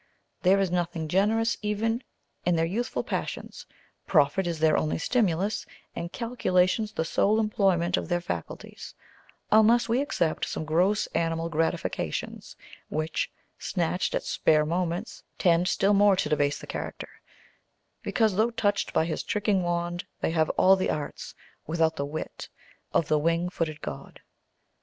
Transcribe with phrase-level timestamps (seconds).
[0.41, 2.01] There is nothing generous even
[2.43, 3.67] in their youthful passions;
[4.07, 5.63] profit is their only stimulus,
[5.95, 8.95] and calculations the sole employment of their faculties,
[9.51, 12.55] unless we except some gross animal gratifications
[12.89, 17.09] which, snatched at spare moments, tend still more to debase the character,
[18.01, 21.35] because, though touched by his tricking wand, they have all the arts,
[21.67, 22.49] without the wit,
[22.91, 24.19] of the wing footed god."